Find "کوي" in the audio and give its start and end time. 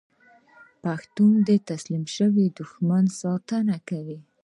3.89-4.19